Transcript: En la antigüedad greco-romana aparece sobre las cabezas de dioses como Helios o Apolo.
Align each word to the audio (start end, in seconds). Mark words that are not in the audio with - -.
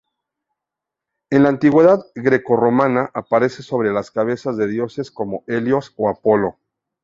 En 1.29 1.43
la 1.43 1.49
antigüedad 1.49 2.03
greco-romana 2.15 3.11
aparece 3.13 3.61
sobre 3.61 3.93
las 3.93 4.09
cabezas 4.09 4.57
de 4.57 4.67
dioses 4.67 5.11
como 5.11 5.43
Helios 5.45 5.93
o 5.95 6.09
Apolo. 6.09 6.57